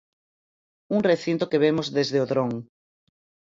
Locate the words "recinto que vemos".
1.09-1.87